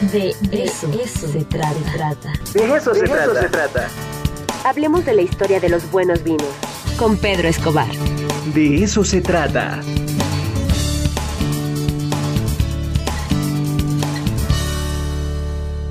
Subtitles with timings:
[0.00, 0.92] De eso,
[1.26, 2.32] se trata.
[2.54, 3.88] De eso, se, se trata.
[4.64, 6.46] Hablemos de la historia de los buenos vinos.
[6.96, 7.90] Con Pedro Escobar.
[8.54, 9.80] De eso se trata.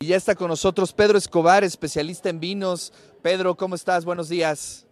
[0.00, 2.92] Y ya está con nosotros Pedro Escobar, especialista en vinos.
[3.22, 4.04] Pedro, ¿cómo estás?
[4.04, 4.86] Buenos días.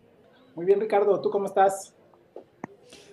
[0.55, 1.21] Muy bien, Ricardo.
[1.21, 1.93] ¿Tú cómo estás?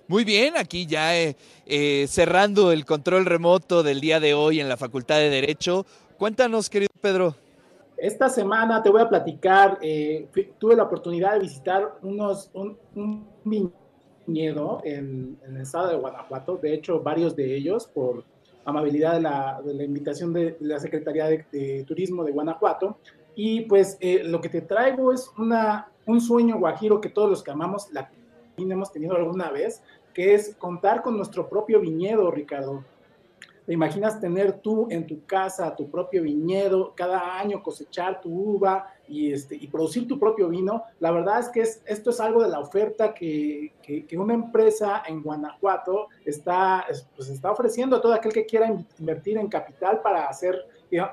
[0.10, 1.36] Muy bien, aquí ya eh,
[1.68, 5.86] eh, cerrando el control remoto del día de hoy en la Facultad de Derecho.
[6.18, 7.36] Cuéntanos, querido Pedro.
[7.96, 10.28] Esta semana te voy a platicar, eh,
[10.58, 12.76] tuve la oportunidad de visitar unos, un,
[13.44, 18.24] viñedo en, el estado de Guanajuato, de hecho varios de ellos por
[18.66, 22.98] amabilidad de la, de la invitación de la Secretaría de, Turismo de Guanajuato.
[23.36, 27.52] Y pues lo que te traigo es una, un sueño guajiro que todos los que
[27.52, 28.10] amamos la
[28.62, 29.82] hemos tenido alguna vez,
[30.14, 32.84] que es contar con nuestro propio viñedo, Ricardo.
[33.70, 38.88] ¿Te imaginas tener tú en tu casa tu propio viñedo, cada año cosechar tu uva
[39.08, 40.86] y, este, y producir tu propio vino?
[41.00, 45.04] La verdad es que es, esto es algo de la oferta que, que, una empresa
[45.06, 46.84] en Guanajuato está,
[47.16, 50.66] pues está ofreciendo a todo aquel que quiera invertir en capital para hacer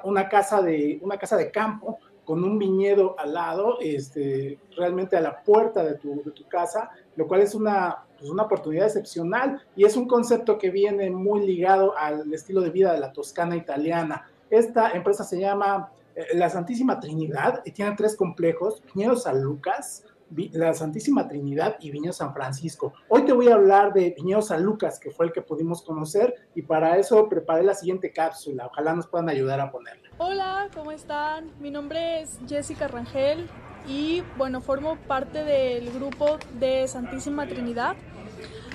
[0.05, 5.21] una casa de, una casa de campo con un viñedo al lado, este, realmente a
[5.21, 9.63] la puerta de tu, de tu casa, lo cual es una, pues una oportunidad excepcional
[9.77, 13.57] y es un concepto que viene muy ligado al estilo de vida de la Toscana
[13.57, 14.29] italiana.
[14.51, 20.05] Esta empresa se llama eh, La Santísima Trinidad y tiene tres complejos, Viñedo San Lucas,
[20.31, 22.93] la Santísima Trinidad y Viñedo San Francisco.
[23.09, 26.35] Hoy te voy a hablar de Viñedo San Lucas, que fue el que pudimos conocer,
[26.55, 28.67] y para eso preparé la siguiente cápsula.
[28.67, 30.11] Ojalá nos puedan ayudar a ponerla.
[30.19, 31.51] Hola, ¿cómo están?
[31.61, 33.47] Mi nombre es Jessica Rangel
[33.87, 37.97] y bueno, formo parte del grupo de Santísima Trinidad.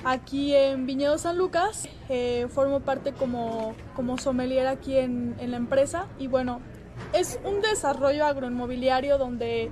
[0.04, 5.58] Aquí en Viñedo San Lucas, eh, formo parte como, como sommelier aquí en, en la
[5.58, 6.60] empresa y bueno,
[7.12, 9.70] es un desarrollo agroinmobiliario donde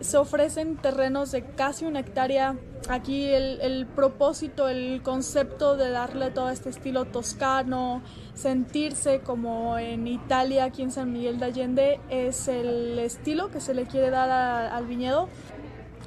[0.00, 2.56] se ofrecen terrenos de casi una hectárea.
[2.88, 8.02] Aquí el, propósito, el concepto de darle todo este estilo toscano,
[8.34, 13.74] sentirse como en Italia, aquí en San Miguel de Allende, es el estilo que se
[13.74, 15.28] le quiere dar al viñedo.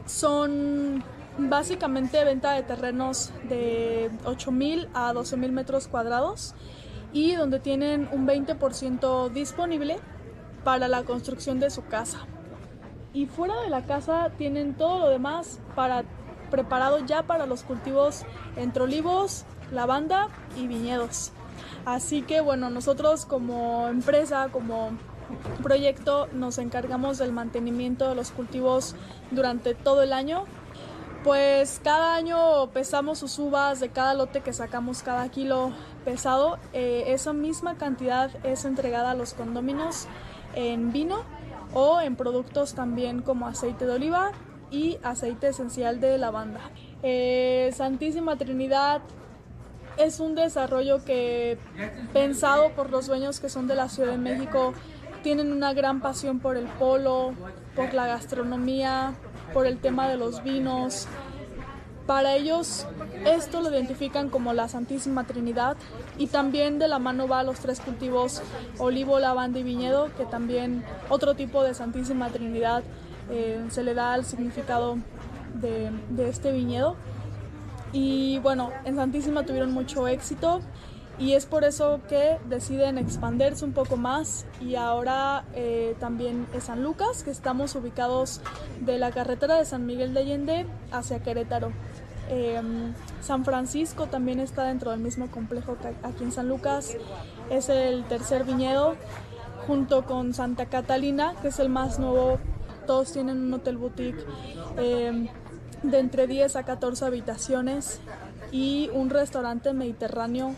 [0.06, 1.02] Son
[1.38, 6.56] básicamente venta de terrenos de 8.000 a 12.000 metros cuadrados
[7.14, 9.98] y donde tienen un 20% disponible
[10.66, 12.28] para la construcción de su casa
[13.16, 16.04] y fuera de la casa tienen todo lo demás para
[16.52, 18.24] preparado ya para los cultivos
[18.58, 20.28] entre olivos, lavanda
[20.58, 21.32] y viñedos.
[21.86, 24.92] Así que bueno, nosotros como empresa, como
[25.64, 28.96] proyecto, nos encargamos del mantenimiento de los cultivos
[29.32, 30.44] durante todo el año.
[31.24, 35.72] Pues cada año pesamos sus uvas de cada lote que sacamos cada kilo
[36.04, 36.60] pesado.
[36.74, 40.06] Eh, esa misma cantidad es entregada a los condóminos
[40.54, 41.24] en vino
[41.74, 44.32] o en productos también como aceite de oliva
[44.72, 46.62] y aceite esencial de lavanda.
[47.04, 49.02] Eh, Santísima Trinidad
[49.98, 51.58] es un desarrollo que
[52.14, 54.74] pensado por los dueños que son de la Ciudad de México,
[55.24, 57.34] tienen una gran pasión por el polo,
[57.76, 59.14] por la gastronomía,
[59.54, 61.08] por el tema de los vinos,
[62.06, 62.86] para ellos
[63.26, 65.78] esto lo identifican como la Santísima Trinidad
[66.18, 68.42] y también de la mano va los tres cultivos
[68.78, 72.84] olivo, lavanda y viñedo, que también otro tipo de Santísima Trinidad
[73.32, 74.98] eh, se le da al significado
[75.56, 76.96] de, de este viñedo.
[77.92, 80.62] Y bueno, en Santísima tuvieron mucho éxito
[81.18, 86.66] y es por eso que deciden expandirse un poco más y ahora eh, también es
[86.66, 88.42] San Lucas, que estamos ubicados
[88.82, 91.72] de la carretera de San Miguel de Allende hacia Querétaro.
[92.30, 96.96] Em, San Francisco también está dentro del mismo complejo que aquí en San Lucas.
[97.50, 98.96] Es el tercer viñedo
[99.68, 102.40] junto con Santa Catalina, que es el más nuevo.
[102.88, 104.24] Todos tienen un hotel boutique
[104.78, 105.28] em,
[105.84, 108.00] de entre 10 a 14 habitaciones
[108.52, 110.54] y un restaurante mediterráneo.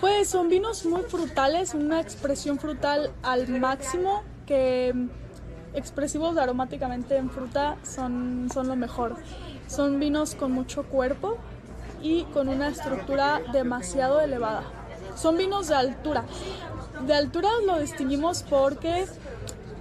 [0.00, 4.92] Pues son vinos muy frutales, una expresión frutal al máximo que
[5.74, 9.16] expresivos aromáticamente en fruta son, son lo mejor.
[9.66, 11.38] Son vinos con mucho cuerpo
[12.02, 14.64] y con una estructura demasiado elevada.
[15.16, 16.24] Son vinos de altura.
[17.06, 19.06] De altura lo distinguimos porque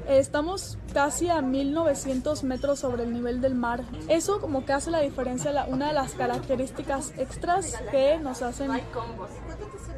[0.07, 3.83] estamos casi a 1900 metros sobre el nivel del mar.
[4.07, 8.71] Eso como que hace la diferencia, una de las características extras que nos hacen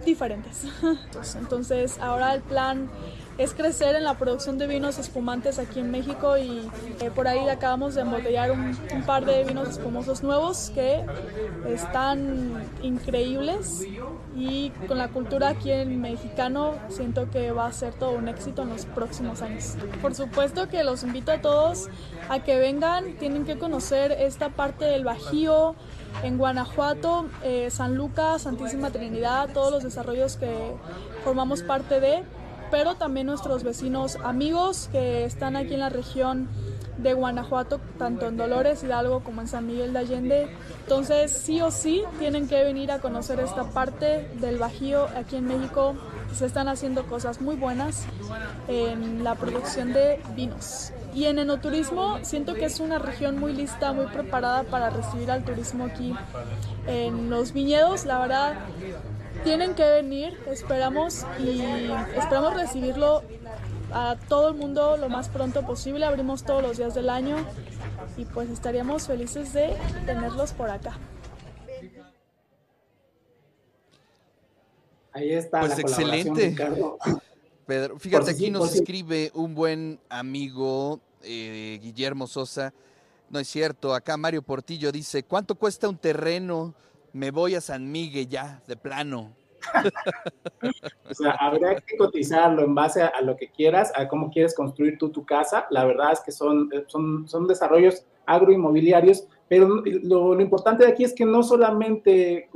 [0.05, 0.65] diferentes.
[1.35, 2.89] Entonces ahora el plan
[3.37, 6.69] es crecer en la producción de vinos espumantes aquí en México y
[7.01, 11.03] eh, por ahí acabamos de embotellar un, par de vinos espumosos nuevos que
[11.67, 13.85] están increíbles
[14.35, 18.61] y con la cultura aquí en mexicano siento que va a ser todo un éxito
[18.61, 19.75] en los próximos años.
[20.01, 21.89] Por supuesto que los invito a todos
[22.29, 25.75] a que vengan, tienen que conocer esta parte del Bajío,
[26.21, 30.75] en Guanajuato, eh, San Lucas, Santísima Trinidad, todos los desarrollos que
[31.23, 32.23] formamos parte de,
[32.73, 36.47] pero también nuestros vecinos amigos que están aquí en la región
[36.97, 40.57] de Guanajuato, tanto en Dolores Hidalgo como en San Miguel de Allende.
[40.79, 45.45] Entonces, sí o sí, tienen que venir a conocer esta parte del Bajío aquí en
[45.45, 45.93] México.
[46.33, 48.05] Se están haciendo cosas muy buenas
[48.67, 50.93] en la producción de vinos.
[51.13, 55.45] Y en enoturismo siento que es una región muy lista, muy preparada para recibir al
[55.45, 56.15] turismo aquí
[56.87, 58.05] en los viñedos.
[58.05, 58.55] La verdad,
[59.43, 61.61] tienen que venir, esperamos y
[62.15, 63.23] esperamos recibirlo
[63.91, 66.05] a todo el mundo lo más pronto posible.
[66.05, 67.37] Abrimos todos los días del año
[68.17, 69.75] y pues estaríamos felices de
[70.05, 70.97] tenerlos por acá.
[75.11, 75.59] Ahí está.
[75.59, 76.49] Pues la excelente.
[76.49, 76.97] Ricardo.
[77.65, 82.73] Pedro, fíjate, aquí sí, nos escribe un buen amigo, eh, Guillermo Sosa.
[83.29, 86.75] No es cierto, acá Mario Portillo dice, ¿cuánto cuesta un terreno?
[87.13, 89.35] Me voy a San Miguel ya, de plano.
[91.09, 94.97] O sea, habría que cotizarlo en base a, lo que quieras, a cómo quieres construir
[94.97, 95.67] tú tu casa.
[95.69, 100.91] La verdad es que son, eh, son, son desarrollos agroinmobiliarios, pero lo, lo importante de
[100.91, 102.49] aquí es que no solamente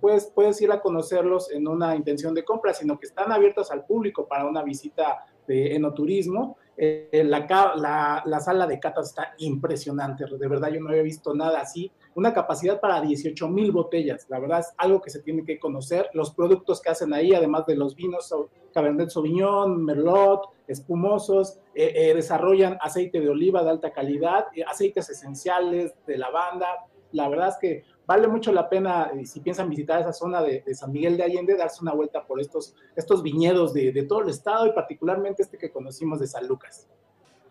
[0.00, 3.84] puedes, puedes ir a conocerlos en una intención de compra, sino que están abiertos al
[3.84, 6.56] público para una visita de enoturismo.
[6.76, 11.02] Eh, la, ca- la, la sala de catas está impresionante, de verdad yo no había
[11.02, 11.90] visto nada así.
[12.16, 16.08] Una capacidad para 18 mil botellas, la verdad es algo que se tiene que conocer.
[16.14, 18.34] Los productos que hacen ahí, además de los vinos,
[18.72, 25.10] Cabernet Sauvignon, Merlot, espumosos, eh, eh, desarrollan aceite de oliva de alta calidad, eh, aceites
[25.10, 26.86] esenciales de lavanda.
[27.12, 30.92] La verdad es que vale mucho la pena, si piensan visitar esa zona de, San
[30.92, 34.72] Miguel de Allende, darse una vuelta por estos, estos viñedos de todo el estado y
[34.72, 36.88] particularmente este que conocimos de San Lucas.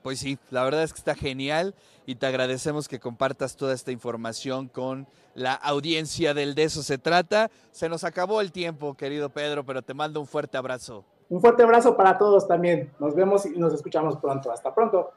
[0.05, 1.73] Pues sí, la verdad es que está genial
[2.05, 6.99] y te agradecemos que compartas toda esta información con la audiencia del De eso se
[6.99, 7.49] trata.
[7.71, 11.03] Se nos acabó el tiempo, querido Pedro, pero te mando un fuerte abrazo.
[11.27, 12.93] Un fuerte abrazo para todos también.
[12.99, 14.51] Nos vemos y nos escuchamos pronto.
[14.51, 15.09] Hasta pronto.